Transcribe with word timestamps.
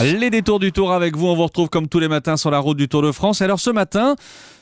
Les 0.00 0.30
détours 0.30 0.58
du 0.58 0.72
Tour 0.72 0.92
avec 0.92 1.16
vous, 1.16 1.26
on 1.26 1.34
vous 1.34 1.44
retrouve 1.44 1.68
comme 1.68 1.88
tous 1.88 1.98
les 1.98 2.08
matins 2.08 2.36
sur 2.36 2.50
la 2.50 2.58
route 2.58 2.76
du 2.76 2.88
Tour 2.88 3.02
de 3.02 3.12
France. 3.12 3.42
Alors 3.42 3.60
ce 3.60 3.70
matin, 3.70 4.16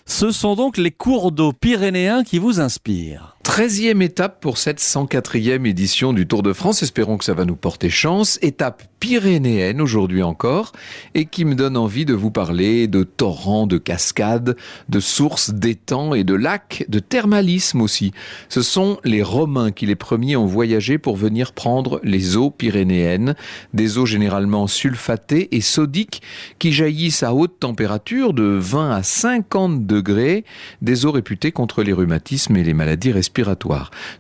ce 0.07 0.31
sont 0.31 0.57
donc 0.57 0.77
les 0.77 0.91
cours 0.91 1.33
d'eau 1.33 1.53
pyrénéens 1.53 2.25
qui 2.25 2.39
vous 2.39 2.61
inspirent. 2.61 3.37
13e 3.51 4.01
étape 4.01 4.41
pour 4.41 4.59
cette 4.59 4.79
104e 4.79 5.67
édition 5.67 6.13
du 6.13 6.29
Tour 6.29 6.45
de 6.45 6.53
France. 6.53 6.85
Espérons 6.85 7.19
que 7.19 7.25
ça 7.25 7.35
va 7.35 7.45
nous 7.45 7.57
porter 7.57 7.91
chance. 7.91 8.39
Étape 8.43 8.85
pyrénéenne 9.01 9.81
aujourd'hui 9.81 10.23
encore 10.23 10.71
et 11.15 11.25
qui 11.25 11.45
me 11.45 11.57
donne 11.57 11.77
envie 11.77 12.05
de 12.05 12.15
vous 12.15 12.31
parler 12.31 12.87
de 12.87 13.03
torrents, 13.03 13.67
de 13.67 13.77
cascades, 13.77 14.57
de 14.89 15.01
sources, 15.01 15.51
d'étangs 15.51 16.15
et 16.15 16.23
de 16.23 16.35
lacs, 16.35 16.85
de 16.89 17.01
thermalisme 17.01 17.81
aussi. 17.81 18.13
Ce 18.49 18.63
sont 18.63 18.99
les 19.03 19.25
Romains 19.25 19.73
qui 19.73 19.87
les 19.87 19.97
premiers 19.97 20.37
ont 20.37 20.47
voyagé 20.47 20.99
pour 20.99 21.17
venir 21.17 21.53
prendre 21.53 22.01
les 22.05 22.37
eaux 22.37 22.51
pyrénéennes, 22.51 23.35
des 23.75 23.99
eaux 23.99 24.07
généralement 24.07 24.69
sulfatées 24.69 25.57
et 25.57 25.61
sodiques 25.61 26.23
qui 26.61 26.73
jaillissent 26.73 27.25
à 27.25 27.35
haute 27.35 27.59
température 27.59 28.33
de 28.33 28.45
20 28.45 28.93
à 28.93 29.03
50 29.03 29.87
degrés, 29.87 30.45
des 30.83 31.05
eaux 31.05 31.11
réputées 31.11 31.51
contre 31.51 31.83
les 31.83 31.93
rhumatismes 31.93 32.57
et 32.57 32.63
les 32.63 32.75
maladies 32.75 33.11
respiratoires. 33.11 33.41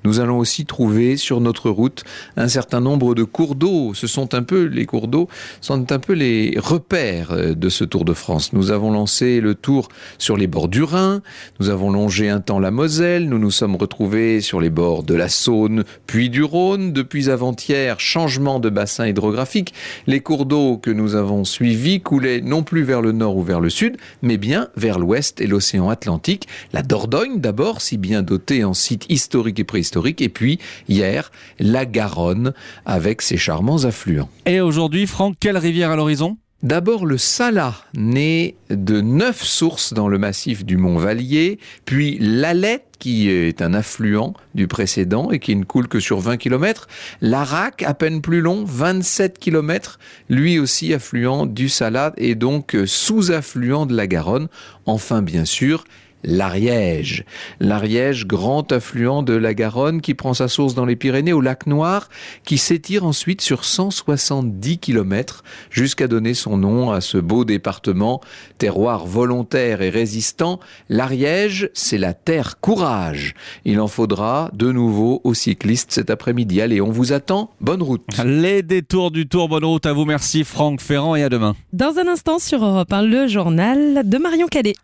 Nous 0.04 0.20
allons 0.20 0.38
aussi 0.38 0.66
trouver 0.66 1.16
sur 1.16 1.40
notre 1.40 1.70
route 1.70 2.04
un 2.36 2.48
certain 2.48 2.80
nombre 2.80 3.14
de 3.14 3.24
cours 3.24 3.54
d'eau. 3.54 3.92
Ce 3.94 4.06
sont 4.06 4.34
un 4.34 4.42
peu 4.42 4.64
les 4.64 4.86
cours 4.86 5.08
d'eau 5.08 5.28
sont 5.60 5.92
un 5.92 5.98
peu 5.98 6.12
les 6.12 6.54
repères 6.56 7.32
euh, 7.32 7.54
de 7.54 7.68
ce 7.68 7.84
Tour 7.84 8.04
de 8.04 8.12
France. 8.12 8.52
Nous 8.52 8.70
avons 8.70 8.90
lancé 8.90 9.40
le 9.40 9.54
tour 9.54 9.88
sur 10.18 10.36
les 10.36 10.46
bords 10.46 10.68
du 10.68 10.82
Rhin, 10.82 11.22
nous 11.58 11.68
avons 11.68 11.90
longé 11.90 12.28
un 12.28 12.40
temps 12.40 12.58
la 12.58 12.70
Moselle, 12.70 13.28
nous 13.28 13.38
nous 13.38 13.50
sommes 13.50 13.76
retrouvés 13.76 14.40
sur 14.40 14.60
les 14.60 14.70
bords 14.70 15.02
de 15.02 15.14
la 15.14 15.28
Saône, 15.28 15.84
puis 16.06 16.30
du 16.30 16.42
Rhône. 16.42 16.92
Depuis 16.92 17.30
avant-hier, 17.30 18.00
changement 18.00 18.60
de 18.60 18.70
bassin 18.70 19.06
hydrographique. 19.06 19.74
Les 20.06 20.20
cours 20.20 20.46
d'eau 20.46 20.78
que 20.78 20.90
nous 20.90 21.14
avons 21.14 21.44
suivis 21.44 22.00
coulaient 22.00 22.40
non 22.40 22.62
plus 22.62 22.82
vers 22.82 23.02
le 23.02 23.12
nord 23.12 23.36
ou 23.36 23.42
vers 23.42 23.60
le 23.60 23.70
sud, 23.70 23.96
mais 24.22 24.36
bien 24.36 24.68
vers 24.76 24.98
l'ouest 24.98 25.40
et 25.40 25.46
l'océan 25.46 25.88
Atlantique. 25.88 26.48
La 26.72 26.82
Dordogne 26.82 27.40
d'abord, 27.40 27.80
si 27.80 27.96
bien 27.96 28.22
dotée 28.22 28.64
en 28.64 28.74
sites 28.74 29.06
historiques 29.10 29.60
et 29.60 29.64
préhistoriques, 29.64 30.22
et 30.22 30.28
puis 30.28 30.58
hier, 30.88 31.30
la 31.58 31.84
Garonne 31.84 32.54
avec 32.86 33.22
ses 33.22 33.36
charmants 33.36 33.84
affluents. 33.84 34.30
Et 34.46 34.60
aujourd'hui, 34.60 35.06
Franck, 35.06 35.36
quelle 35.40 35.58
rivière 35.58 35.90
à 35.90 35.96
l'horizon? 35.96 36.36
D'abord 36.62 37.06
le 37.06 37.16
Salat, 37.16 37.74
né 37.94 38.54
de 38.68 39.00
neuf 39.00 39.42
sources 39.42 39.94
dans 39.94 40.08
le 40.08 40.18
massif 40.18 40.62
du 40.62 40.76
Mont 40.76 40.98
Vallier, 40.98 41.58
puis 41.86 42.18
l'Alette, 42.20 42.84
qui 42.98 43.30
est 43.30 43.62
un 43.62 43.72
affluent 43.72 44.34
du 44.54 44.68
précédent 44.68 45.30
et 45.30 45.38
qui 45.38 45.56
ne 45.56 45.64
coule 45.64 45.88
que 45.88 46.00
sur 46.00 46.20
20 46.20 46.36
km. 46.36 46.86
L'Arac, 47.22 47.82
à 47.82 47.94
peine 47.94 48.20
plus 48.20 48.42
long, 48.42 48.64
27 48.66 49.38
km, 49.38 49.98
lui 50.28 50.58
aussi 50.58 50.92
affluent 50.92 51.46
du 51.46 51.70
Salat 51.70 52.12
et 52.18 52.34
donc 52.34 52.76
sous-affluent 52.84 53.86
de 53.86 53.96
la 53.96 54.06
Garonne. 54.06 54.48
Enfin, 54.84 55.22
bien 55.22 55.46
sûr, 55.46 55.84
l'Ariège. 56.22 57.24
L'Ariège, 57.60 58.26
grand 58.26 58.70
affluent 58.72 59.22
de 59.22 59.34
la 59.34 59.54
Garonne 59.54 60.00
qui 60.00 60.14
prend 60.14 60.34
sa 60.34 60.48
source 60.48 60.74
dans 60.74 60.84
les 60.84 60.96
Pyrénées 60.96 61.32
au 61.32 61.40
lac 61.40 61.66
Noir, 61.66 62.08
qui 62.44 62.58
s'étire 62.58 63.04
ensuite 63.04 63.40
sur 63.40 63.64
170 63.64 64.78
km 64.78 65.42
jusqu'à 65.70 66.08
donner 66.08 66.34
son 66.34 66.56
nom 66.56 66.90
à 66.90 67.00
ce 67.00 67.18
beau 67.18 67.44
département, 67.44 68.20
terroir 68.58 69.06
volontaire 69.06 69.82
et 69.82 69.90
résistant. 69.90 70.60
L'Ariège, 70.88 71.70
c'est 71.74 71.98
la 71.98 72.14
terre 72.14 72.60
courage. 72.60 73.34
Il 73.64 73.80
en 73.80 73.88
faudra 73.88 74.50
de 74.52 74.72
nouveau 74.72 75.20
aux 75.24 75.34
cyclistes 75.34 75.92
cet 75.92 76.10
après-midi. 76.10 76.60
Allez, 76.60 76.80
on 76.80 76.90
vous 76.90 77.12
attend. 77.12 77.50
Bonne 77.60 77.82
route. 77.82 78.06
Les 78.24 78.62
détours 78.62 79.10
du 79.10 79.28
Tour, 79.28 79.48
bonne 79.48 79.64
route 79.64 79.86
à 79.86 79.92
vous. 79.92 80.04
Merci 80.04 80.44
Franck 80.44 80.80
Ferrand 80.80 81.14
et 81.14 81.22
à 81.22 81.28
demain. 81.28 81.54
Dans 81.72 81.98
un 81.98 82.08
instant 82.08 82.38
sur 82.38 82.64
Europe 82.64 82.92
1, 82.92 83.02
le 83.02 83.26
journal 83.26 84.08
de 84.08 84.18
Marion 84.18 84.46
Cadet. 84.46 84.74